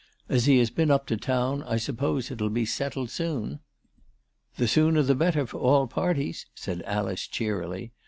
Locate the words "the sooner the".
4.57-5.13